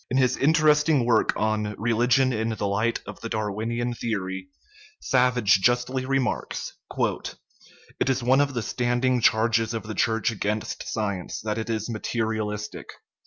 [0.09, 4.47] In his interesting work on Religion in the Light of the Darwinian Theory,
[4.99, 6.73] Savage justly remarks:"
[7.99, 11.87] It is one of the standing charges of the Church against science that it is
[11.87, 12.87] materialistic.